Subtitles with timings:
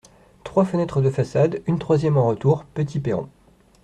[0.43, 3.29] Trois fenêtres de façade, une troisième en retour; petit perron.